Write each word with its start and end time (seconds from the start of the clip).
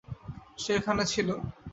সে 0.57 0.71
এখানে 0.79 1.03
ছিল। 1.05 1.27